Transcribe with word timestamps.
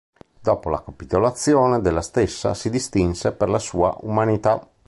Dopo 0.39 0.69
la 0.71 0.81
capitolazione 0.81 1.79
della 1.79 2.01
stessa 2.01 2.55
si 2.55 2.71
distinse 2.71 3.33
per 3.33 3.49
la 3.49 3.59
sua 3.59 3.95
umanità. 4.01 4.67